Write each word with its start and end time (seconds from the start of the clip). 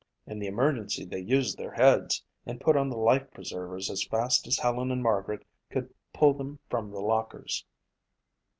In 0.25 0.39
the 0.39 0.47
emergency 0.47 1.05
they 1.05 1.19
used 1.19 1.59
their 1.59 1.73
heads 1.73 2.23
and 2.43 2.59
put 2.59 2.75
on 2.75 2.89
the 2.89 2.97
life 2.97 3.29
preservers 3.31 3.87
as 3.91 4.03
fast 4.03 4.47
as 4.47 4.57
Helen 4.57 4.89
and 4.89 5.03
Margaret 5.03 5.45
could 5.69 5.93
pull 6.11 6.33
them 6.33 6.57
from 6.71 6.89
the 6.89 6.99
lockers. 7.01 7.63